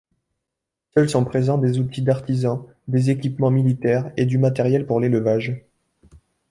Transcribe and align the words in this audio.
Seuls 0.95 1.11
sont 1.11 1.23
présents 1.25 1.59
des 1.59 1.77
outils 1.77 2.01
d'artisans, 2.01 2.65
des 2.87 3.11
équipements 3.11 3.51
militaires 3.51 4.11
et 4.17 4.25
du 4.25 4.39
matériel 4.39 4.87
pour 4.87 4.99
l'élevage. 4.99 5.63